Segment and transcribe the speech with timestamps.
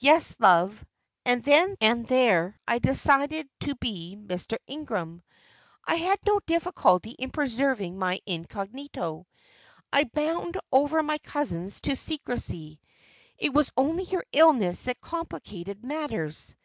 [0.00, 0.84] "Yes, love,
[1.24, 4.58] and then and there I decided to be Mr.
[4.66, 5.22] Ingram.
[5.84, 9.24] I had no difficulty in preserving my incognito.
[9.92, 12.80] I bound over my cousins to secrecy.
[13.38, 16.56] It was only your illness that complicated matters.